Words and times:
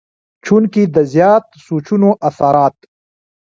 چونکه 0.45 0.81
د 0.95 0.97
زيات 1.13 1.45
سوچونو 1.65 2.09
اثرات 2.27 2.75